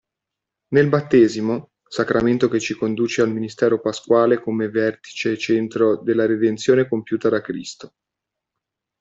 Nel 0.69 0.89
battesimo, 0.89 1.73
sacramento 1.87 2.49
che 2.49 2.59
ci 2.59 2.73
conduce 2.73 3.21
al 3.21 3.31
mistero 3.31 3.79
pasquale 3.79 4.41
come 4.41 4.67
vertice 4.67 5.33
e 5.33 5.37
centro 5.37 5.95
della 6.01 6.25
redenzione 6.25 6.87
compiuta 6.87 7.29
da 7.29 7.39
Cristo. 7.39 7.93